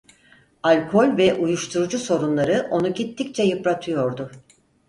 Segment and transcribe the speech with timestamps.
[0.63, 4.31] Alkol ve uyuşturucu sorunları onu gittikçe yıpratıyordu.